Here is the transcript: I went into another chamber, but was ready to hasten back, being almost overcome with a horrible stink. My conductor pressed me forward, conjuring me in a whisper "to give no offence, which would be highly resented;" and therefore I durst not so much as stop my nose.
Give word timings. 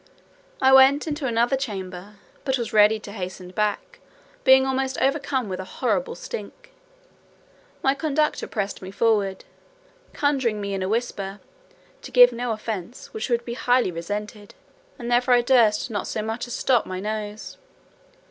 I 0.59 0.73
went 0.73 1.05
into 1.07 1.27
another 1.27 1.55
chamber, 1.55 2.15
but 2.43 2.57
was 2.57 2.73
ready 2.73 2.99
to 3.01 3.11
hasten 3.11 3.51
back, 3.51 3.99
being 4.43 4.65
almost 4.65 4.97
overcome 4.99 5.47
with 5.47 5.59
a 5.59 5.63
horrible 5.63 6.15
stink. 6.15 6.73
My 7.83 7.93
conductor 7.93 8.47
pressed 8.47 8.81
me 8.81 8.89
forward, 8.89 9.45
conjuring 10.11 10.59
me 10.59 10.73
in 10.73 10.81
a 10.81 10.89
whisper 10.89 11.39
"to 12.01 12.09
give 12.11 12.31
no 12.31 12.51
offence, 12.51 13.13
which 13.13 13.29
would 13.29 13.45
be 13.45 13.53
highly 13.53 13.91
resented;" 13.91 14.55
and 14.97 15.11
therefore 15.11 15.35
I 15.35 15.41
durst 15.41 15.91
not 15.91 16.07
so 16.07 16.23
much 16.23 16.47
as 16.47 16.55
stop 16.55 16.87
my 16.87 16.99
nose. 16.99 17.59